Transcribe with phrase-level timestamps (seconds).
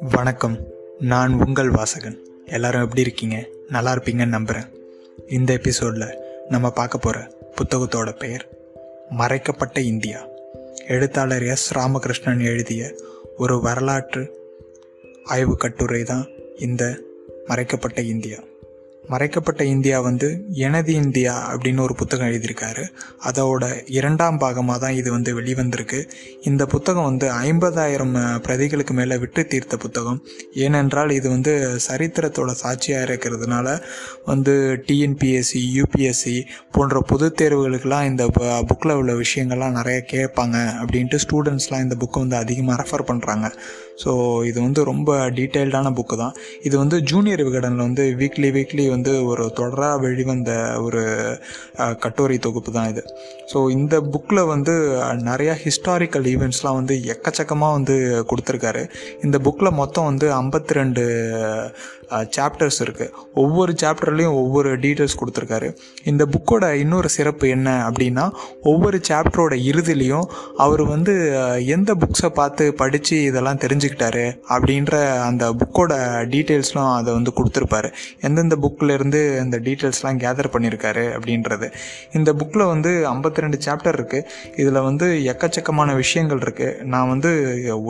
[0.00, 0.58] வணக்கம்.
[0.98, 2.18] நான் உங்கள் வாசகன்.
[2.46, 3.46] எல்லாரும் எப்படி இருக்கீங்க?
[3.68, 4.68] நல்லா இருப்பீங்கன்னு நம்புகிறேன்
[5.28, 8.48] இந்த எபிசோடில் நம்ம பார்க்க போகிற புத்தகத்தோட பெயர்
[9.08, 10.28] மறைக்கப்பட்ட இந்தியா.
[10.88, 11.74] எழுத்தாளர் எஸ்.
[11.74, 12.94] ராமகிருஷ்ணன் எழுதிய
[13.36, 14.38] ஒரு வரலாற்று
[15.24, 16.28] ஆய்வு கட்டுரை தான்
[16.58, 16.98] இந்த
[17.46, 18.38] மறைக்கப்பட்ட இந்தியா.
[19.12, 20.28] மறைக்கப்பட்ட இந்தியா வந்து
[20.66, 22.84] எனது இந்தியா அப்படின்னு ஒரு புத்தகம் எழுதியிருக்காரு.
[23.28, 23.64] அதோட
[23.98, 26.00] இரண்டாம் பாகமாக தான் இது வந்து வெளிவந்திருக்கு.
[26.50, 28.14] இந்த புத்தகம் வந்து ஐம்பதாயிரம்
[28.46, 30.20] பிரதிகளுக்கு மேலே விட்டு தீர்த்த புத்தகம்.
[30.64, 31.54] ஏனென்றால் இது வந்து
[31.88, 33.66] சரித்திரத்தோட சாட்சியாக இருக்கிறதுனால
[34.30, 34.54] வந்து
[34.88, 36.36] டிஎன்பிஎஸ்சி யூபிஎஸ்சி
[36.76, 38.24] போன்ற பொது தேர்வுகளுக்கெல்லாம் இந்த
[38.70, 43.46] புக்கில் உள்ள விஷயங்கள்லாம் நிறைய கேட்பாங்க அப்படின்ட்டு ஸ்டூடெண்ட்ஸ்லாம் இந்த புக்கை வந்து அதிகமாக ரெஃபர் பண்ணுறாங்க
[44.02, 44.10] ஸோ
[44.50, 46.34] இது வந்து ரொம்ப டீட்டெயில்டான புக்கு தான்.
[46.68, 50.52] இது வந்து ஜூனியர் விகடனில் வந்து வீக்லி வீக்லி வந்து ஒரு தொடராக வெளிவந்த
[50.86, 51.02] ஒரு
[52.04, 53.02] கட்டுரை தொகுப்பு தான் இது.
[53.52, 54.74] ஸோ இந்த புக்கில் வந்து
[55.30, 57.96] நிறையா ஹிஸ்டாரிக்கல் ஈவெண்ட்ஸ்லாம் வந்து எக்கச்சக்கமாக வந்து
[58.30, 58.84] கொடுத்துருக்காரு.
[59.26, 61.04] இந்த புக்கில் மொத்தம் வந்து ஐம்பத்தி ரெண்டு
[62.36, 63.10] சாப்டர்ஸ் இருக்குது
[63.42, 65.68] ஒவ்வொரு சாப்டர்லேயும் ஒவ்வொரு டீட்டெயில்ஸ் கொடுத்துருக்காரு.
[66.10, 68.24] இந்த புக்கோட இன்னொரு சிறப்பு என்ன அப்படின்னா
[68.72, 70.26] ஒவ்வொரு சாப்டரோட இறுதிலையும்
[70.64, 71.14] அவர் வந்து
[71.76, 74.94] எந்த புக்ஸை பார்த்து படித்து இதெல்லாம் தெரிஞ்சுக்கிட்டாரு அப்படின்ற
[75.28, 75.92] அந்த புக்கோட
[76.34, 77.90] டீட்டெயில்ஸ்லாம் அதை வந்து கொடுத்துருப்பாரு.
[78.28, 81.68] எந்தெந்த புக்கில் இருந்து இந்த டீட்டெயில்ஸ்லாம் கேதர் பண்ணியிருக்காரு அப்படின்றது.
[82.18, 84.26] இந்த புக்கில் வந்து ஐம்பத்தி ரெண்டு சாப்டர் இருக்குது
[84.62, 87.30] இதில் வந்து எக்கச்சக்கமான விஷயங்கள் இருக்குது நான் வந்து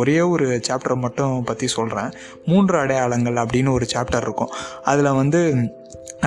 [0.00, 2.10] ஒரே ஒரு சாப்டரை மட்டும் பற்றி சொல்கிறேன்
[2.50, 4.50] மூன்று அடையாளங்கள் அப்படின்னு ஒரு சாப்டர் இருக்கும்.
[4.82, 5.40] அதில் வந்து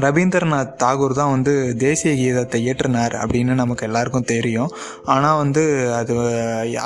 [0.06, 4.72] ரவீந்திரநாத் தாகூர் தான் வந்து தேசிய கீதத்தை இயற்றினார் அப்படின்னு நமக்கு எல்லாருக்கும் தெரியும்.
[5.14, 5.64] ஆனால் வந்து
[6.00, 6.16] அது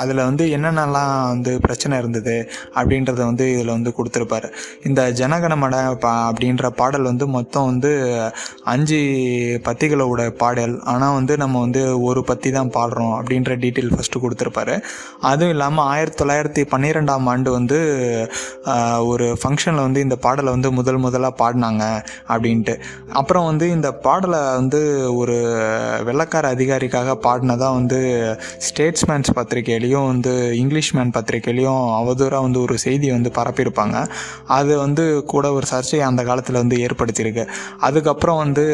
[0.02, 2.36] அதில் வந்து என்னென்னலாம் வந்து பிரச்சனை இருந்தது
[2.78, 4.48] அப்படின்றத வந்து இதில் வந்து கொடுத்துருப்பாரு.
[4.88, 7.90] இந்த ஜனகணமட பா அப்படின்ற பாடல் வந்து மொத்தம் வந்து
[8.74, 9.00] அஞ்சு
[9.68, 10.74] பத்திகளோட பாடல்.
[10.94, 14.76] ஆனால் வந்து நம்ம வந்து ஒரு பத்தி தான் பாடுறோம் அப்படின்ற டீட்டெயில் ஃபஸ்ட்டு கொடுத்துருப்பாரு.
[15.32, 17.80] அதுவும் இல்லாமல் ஆயிரத்தி தொள்ளாயிரத்தி பன்னிரெண்டாம் ஆண்டு வந்து
[19.12, 21.84] ஒரு ஃபங்க்ஷனில் வந்து இந்த பாடலை வந்து முதல் முதலாக பாடினாங்க
[22.32, 22.71] அப்படின்ட்டு
[23.12, 24.80] அப்புறம் வந்து இந்த பாடலை வந்து
[25.16, 25.36] ஒரு
[26.04, 27.98] வெள்ளக்கார அதிகாரிக்காக பாடினதாக வந்து
[28.66, 33.96] ஸ்டேட்ஸ்மேன்ஸ் பத்திரிகையிலையும் வந்து இங்கிலீஷ் மேன் பத்திரிகையிலையும் அவதூறாக வந்து ஒரு செய்தி வந்து பரப்பியிருப்பாங்க.
[34.58, 37.44] அது வந்து கூட ஒரு சர்ச்சையை அந்த காலத்தில் வந்து ஏற்படுத்தியிருக்கு.
[37.80, 38.64] அதுக்கப்புறம் வந்து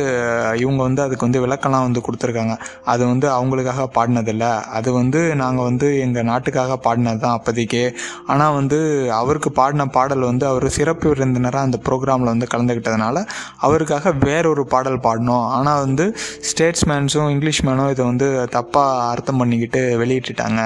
[0.62, 2.54] இவங்க வந்து அதுக்கு வந்து விளக்கம்லாம் வந்து கொடுத்துருக்காங்க.
[2.84, 4.46] அது வந்து அவங்களுக்காக பாடினதில்ல.
[4.78, 7.84] அது வந்து நாங்கள் வந்து எங்கள் நாட்டுக்காக பாடினது தான் அப்போதைக்கே.
[8.26, 8.78] ஆனால் வந்து
[9.12, 13.16] அவருக்கு பாடின பாடல் வந்து அவர் சிறப்பு விருந்தினராக அந்த ப்ரோக்ராமில் வந்து கலந்துக்கிட்டதுனால
[13.58, 15.46] அவருக்கு அவங்களுக்காக வேறொரு பாடல் பாடணும்.
[15.56, 16.04] ஆனால் வந்து
[16.48, 18.26] ஸ்டேட்ஸ்மேன்ஸும் இங்கிலீஷ் மேனும் இதை வந்து
[18.56, 20.62] தப்பாக அர்த்தம் பண்ணிக்கிட்டு வெளியிட்டுட்டாங்க.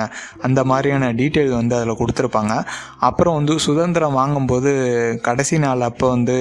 [0.46, 2.54] அந்த மாதிரியான டீட்டெயில் வந்து அதில் கொடுத்துருப்பாங்க.
[3.08, 4.72] அப்புறம் வந்து சுதந்திரம் வாங்கும்போது
[5.28, 6.36] கடைசி நாள் அப்போ வந்து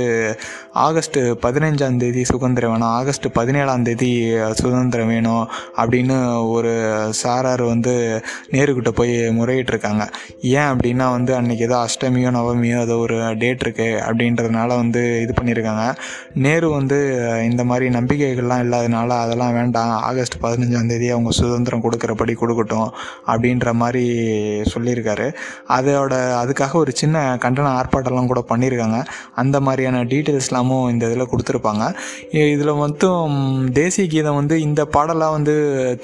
[0.86, 2.92] ஆகஸ்ட் பதினஞ்சாம் தேதி சுதந்திரம் வேணும்.
[3.00, 4.12] ஆகஸ்ட் பதினேழாம் தேதி
[4.62, 5.46] சுதந்திரம் வேணும்
[5.82, 6.18] அப்படின்னு
[6.56, 6.74] ஒரு
[7.22, 7.94] சாரார் வந்து
[8.56, 10.04] நேருக்கிட்ட போய் முறையிட்டிருக்காங்க.
[10.58, 15.86] ஏன் அப்படின்னா வந்து அன்றைக்கி ஏதோ அஷ்டமியோ நவமியோ ஏதோ ஒரு டேட் இருக்குது அப்படின்றதுனால வந்து இது பண்ணியிருக்காங்க.
[16.46, 16.98] நேரு வந்து
[17.50, 19.92] இந்த மாதிரி நம்பிக்கைகள்லாம் இல்லாதனால அதெல்லாம் வேண்டாம்.
[20.10, 22.90] ஆகஸ்ட் பதினஞ்சாம் தேதி அவங்க சுதந்திரம் கொடுக்குறபடி கொடுக்கட்டும்
[23.32, 24.04] அப்படின்ற மாதிரி
[24.74, 25.28] சொல்லியிருக்காரு.
[25.78, 29.00] அதோட அதுக்காக ஒரு சின்ன கண்டன ஆர்ப்பாட்டம்லாம் கூட பண்ணியிருக்காங்க.
[29.44, 31.84] அந்த மாதிரியான டீட்டெயில்ஸ்லாமும் இந்த இதில் கொடுத்துருப்பாங்க.
[32.54, 33.36] இதில் மொத்தம்
[33.80, 35.56] தேசிய கீதம் வந்து இந்த பாடலாக வந்து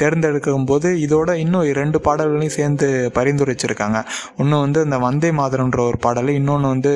[0.02, 2.88] தேர்ந்தெடுக்கும் போது இதோட இன்னும் ரெண்டு பாடல்களையும் சேர்ந்து
[3.18, 4.00] பரிந்துரைச்சிருக்காங்க.
[4.42, 6.94] ஒன்று வந்து இந்த வந்தே மாதரன்ற ஒரு பாடல் இன்னொன்று வந்து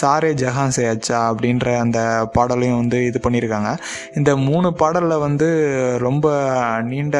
[0.00, 1.98] சாரே ஜஹான் சே அச்சா அப்படின்ற அந்த
[2.36, 3.70] பாடலையும் வந்து இது பண்ணியிருக்காங்க
[4.14, 5.48] இந்த மூணு பாடலில் வந்து
[6.06, 6.26] ரொம்ப
[6.90, 7.16] நீண்ட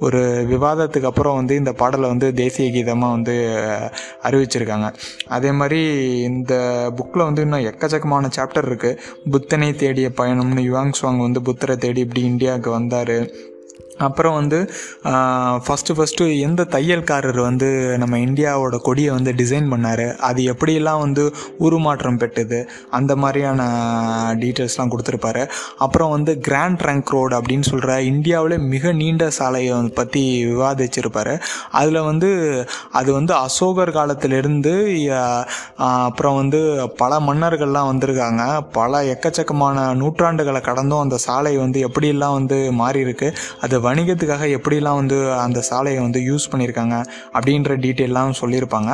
[0.00, 0.20] ஒரு
[0.52, 3.36] விவாதத்துக்கு அப்புறம் வந்து இந்த பாடலை வந்து தேசிய கீதமாக வந்து
[4.28, 4.88] அறிவிச்சிருக்காங்க.
[5.28, 5.80] அதே மாதிரி
[6.30, 6.54] இந்த
[6.98, 8.98] புக்கில் வந்து இன்னும் எக்கச்சக்கமான சாப்டர் இருக்குது
[9.30, 13.16] புத்தனை தேடிய பயணம்னு யுவாங் சுவாங் வந்து புத்தரை தேடி இப்படி இந்தியாவுக்கு வந்தார்.
[14.08, 14.58] அப்புறம் வந்து
[15.64, 17.68] ஃபஸ்ட்டு ஃபஸ்ட்டு எந்த தையல்காரர் வந்து
[18.02, 20.04] நம்ம இந்தியாவோட கொடியை வந்து டிசைன் பண்ணார்?
[20.28, 21.24] அது எப்படியெல்லாம் வந்து
[21.66, 22.60] உருமாற்றம் பெற்றுது?
[22.98, 23.60] அந்த மாதிரியான
[24.42, 25.42] டீட்டெயில்ஸ்லாம் கொடுத்துருப்பாரு.
[25.84, 31.34] அப்புறம் வந்து கிராண்ட் ட்ரங்க் ரோடு அப்படின்னு சொல்கிற இந்தியாவில் மிக நீண்ட சாலையை பற்றி விவாதிச்சிருப்பார்.
[31.80, 32.30] அதில் வந்து
[33.00, 34.74] அது வந்து அசோகர் காலத்திலிருந்து
[35.90, 36.60] அப்புறம் வந்து
[37.02, 38.42] பல மன்னர்கள்லாம் வந்திருக்காங்க.
[38.78, 43.28] பல எக்கச்சக்கமான நூற்றாண்டுகளை கடந்தும் அந்த சாலை வந்து எப்படியெல்லாம் வந்து மாறி இருக்கு
[43.64, 46.96] அது வணிகத்துக்காக எப்படிலாம் வந்து அந்த சாலையை வந்து யூஸ் பண்ணியிருக்காங்க
[47.36, 48.90] அப்படின்ற டீட்டெயிலாம் சொல்லியிருப்பாங்க.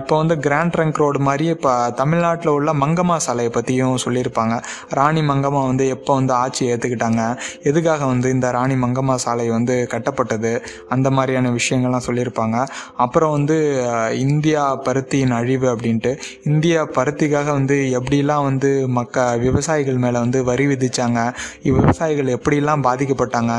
[0.00, 4.54] இப்போ வந்து கிராண்ட் ட்ரங்க் ரோடு மாதிரி இப்போ தமிழ்நாட்டில் உள்ள மங்கம்மா சாலையை பற்றியும் சொல்லியிருப்பாங்க.
[4.98, 7.22] ராணி மங்கம்மா வந்து எப்போ வந்து ஆட்சி ஏற்றுக்கிட்டாங்க
[7.70, 10.52] எதுக்காக வந்து இந்த ராணி மங்கம்மா சாலை வந்து கட்டப்பட்டது?
[10.94, 12.56] அந்த மாதிரியான விஷயங்கள்லாம் சொல்லியிருப்பாங்க.
[13.04, 13.56] அப்புறம் வந்து
[14.26, 16.12] இந்தியா பருத்தியின் அழிவு அப்படின்ட்டு.
[16.52, 21.20] இந்தியா பருத்திக்காக வந்து எப்படிலாம் வந்து மக்க விவசாயிகள் மேலே வந்து வரி விதித்தாங்க
[21.68, 23.52] விவசாயிகள் எப்படிலாம் பாதிக்கப்பட்டாங்க?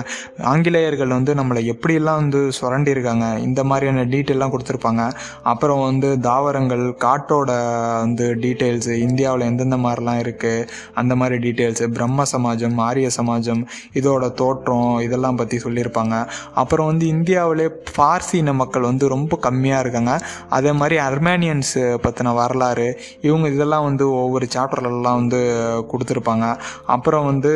[0.52, 5.04] ஆங்கிலேயர்கள் வந்து நம்மளை எப்படியெல்லாம் வந்து சுரண்டியிருக்காங்க இந்த மாதிரியான டீட்டெயிலாம் கொடுத்துருப்பாங்க.
[5.52, 7.52] அப்புறம் வந்து தாவரங்கள் காட்டோட
[8.04, 10.68] வந்து டீட்டெயில்ஸு இந்தியாவில் எந்தெந்த மாதிரிலாம் இருக்குது
[11.02, 13.64] அந்த மாதிரி டீட்டெயில்ஸு பிரம்ம சமாஜம் ஆரிய சமாஜம்
[14.02, 16.18] இதோட தோற்றம் இதெல்லாம் பற்றி சொல்லியிருப்பாங்க.
[16.64, 17.68] அப்புறம் வந்து இந்தியாவிலே
[17.98, 20.14] பார்சி இன மக்கள் வந்து ரொம்ப கம்மியாக இருக்காங்க.
[20.58, 21.76] அதே மாதிரி அர்மேனியன்ஸ்
[22.06, 22.88] பற்றின வரலாறு
[23.28, 25.42] இவங்க இதெல்லாம் வந்து ஒவ்வொரு சாப்டர்லலாம் வந்து
[25.92, 26.48] கொடுத்துருப்பாங்க.
[26.96, 27.52] அப்புறம் வந்து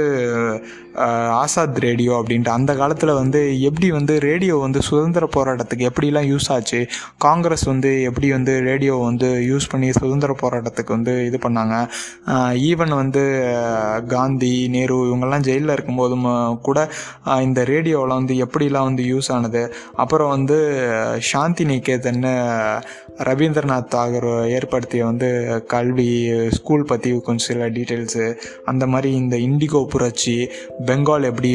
[1.41, 6.79] ஆசாத் ரேடியோ அப்படின்ட்டு அந்த காலத்தில் வந்து எப்படி வந்து ரேடியோ வந்து சுதந்திர போராட்டத்துக்கு எப்படிலாம் யூஸ் ஆச்சு?
[7.25, 11.75] காங்கிரஸ் வந்து எப்படி வந்து ரேடியோ வந்து யூஸ் பண்ணி சுதந்திர போராட்டத்துக்கு வந்து இது பண்ணாங்க?
[12.69, 13.23] ஈவன் வந்து
[14.15, 16.27] காந்தி நேரு இவங்கெல்லாம் ஜெயிலில் இருக்கும்போதும்
[16.67, 16.79] கூட
[17.47, 19.63] இந்த ரேடியோலாம் வந்து எப்படிலாம் வந்து யூஸ் ஆனது?
[20.03, 20.57] அப்புறம் வந்து
[21.31, 22.33] சாந்தி நிகேதன்னு
[23.19, 25.27] ரவீந்திரநாத் தாகூர் ஏற்படுத்திய வந்து
[25.67, 26.09] கல்வி
[26.51, 28.25] ஸ்கூல் பற்றி கொஞ்சம் சில டீட்டெயில்ஸு
[28.65, 30.35] அந்த மாதிரி இந்த இண்டிகோ புரட்சி
[30.85, 31.51] பெங்கால் எப்படி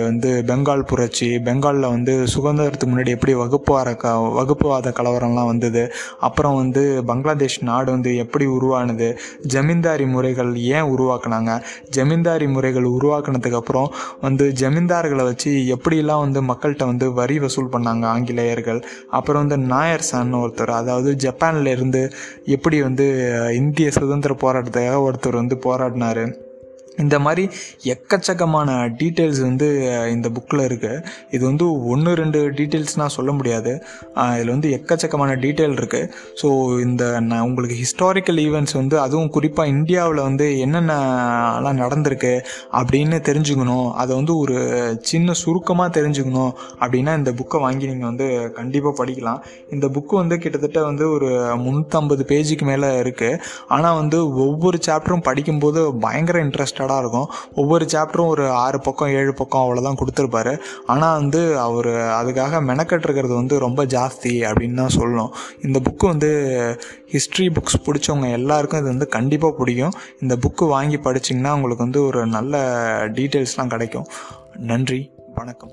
[0.00, 5.82] வந்து பெங்கால் புரட்சி பெங்காலில் வந்து சுதந்திரத்துக்கு முன்னாடி எப்படி வகுப்புவார க வகுப்புவாத கலவரம்லாம் வந்தது.
[6.20, 9.08] அப்புறம் வந்து பங்களாதேஷ் நாடு வந்து எப்படி உருவானது
[9.46, 11.52] ஜமீன்தாரி முறைகள் ஏன் உருவாக்குனாங்க
[11.90, 13.88] ஜமீன்தாரி முறைகள் உருவாக்குனதுக்கப்புறம்
[14.20, 18.80] வந்து ஜமீன்தார்களை வச்சு எப்படிலாம் வந்து மக்கள்கிட்ட வந்து வரி வசூல் பண்ணாங்க ஆங்கிலேயர்கள்
[19.10, 22.10] அப்புறம் வந்து நாயர் சான் ஒருத்தர் அதாவது ஜப்பான்ல இருந்து
[22.44, 23.06] எப்படி வந்து
[23.54, 26.50] இந்திய சுதந்திர போராட்டத்துக்காக ஒருத்தர் வந்து போராடினாரு.
[26.98, 27.44] இந்த மாதிரி
[27.92, 29.66] எக்கச்சக்கமான டீட்டெயில்ஸ் வந்து
[30.14, 30.98] இந்த புக்கில் இருக்குது
[31.34, 33.72] இது வந்து ஒன்று ரெண்டு டீட்டெயில்ஸ்னால் சொல்ல முடியாது.
[34.36, 36.08] இதில் வந்து எக்கச்சக்கமான டீட்டெயில் இருக்குது
[36.40, 36.48] ஸோ
[36.86, 42.34] இந்த நான் உங்களுக்கு ஹிஸ்டாரிக்கல் ஈவெண்ட்ஸ் வந்து அதுவும் குறிப்பாக இந்தியாவில் வந்து என்னென்னலாம் நடந்திருக்கு
[42.80, 43.88] அப்படின்னு தெரிஞ்சுக்கணும்.
[44.02, 44.56] அதை வந்து ஒரு
[45.12, 46.52] சின்ன சுருக்கமாக தெரிஞ்சுக்கணும்
[46.82, 48.28] அப்படின்னா இந்த புக்கை வாங்கி நீங்கள் வந்து
[48.58, 49.40] கண்டிப்பாக படிக்கலாம்.
[49.76, 51.30] இந்த புக்கு வந்து கிட்டத்தட்ட வந்து ஒரு
[51.64, 53.40] முந்நூற்றம்பது பேஜுக்கு மேலே இருக்குது
[53.76, 56.38] ஆனால் வந்து ஒவ்வொரு சாப்டரும் படிக்கும்போது பயங்கர
[56.82, 57.28] இன்ட்ரெஸ்டடாக இருக்கும்.
[57.54, 60.58] ஒவ்வொரு சாப்டரும் ஒரு ஆறு பக்கம் ஏழு பக்கம் அவ்வளோதான் கொடுத்துருப்பாரு.
[60.86, 65.32] ஆனால் வந்து அவர் அதுக்காக மெனக்கட்டுருக்கிறது வந்து ரொம்ப ஜாஸ்தி அப்படின்னு தான் சொல்லணும்.
[65.62, 66.30] இந்த புக்கு வந்து
[67.06, 69.92] ஹிஸ்ட்ரி புக்ஸ் பிடிச்சவங்க எல்லாருக்கும் இது வந்து கண்டிப்பாக பிடிக்கும்.
[70.20, 72.64] இந்த புக்கு வாங்கி படிச்சிங்கன்னா உங்களுக்கு வந்து ஒரு நல்ல
[73.06, 74.06] டீட்டெயில்ஸ்லாம் கிடைக்கும்.
[74.56, 75.72] நன்றி வணக்கம்.